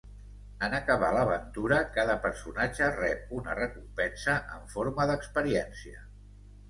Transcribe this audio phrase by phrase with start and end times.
[0.67, 6.03] En acabar l'aventura cada personatge rep una recompensa en forma d'experiència.